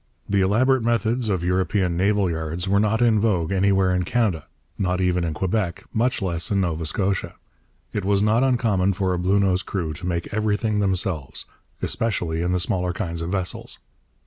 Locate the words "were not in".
2.67-3.19